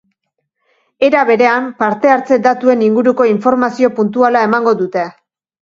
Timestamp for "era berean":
1.07-1.67